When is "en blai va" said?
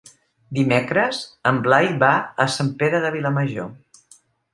1.51-2.09